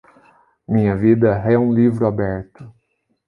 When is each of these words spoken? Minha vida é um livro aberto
Minha 0.67 0.95
vida 0.97 1.29
é 1.45 1.55
um 1.59 1.71
livro 1.71 2.07
aberto 2.07 2.73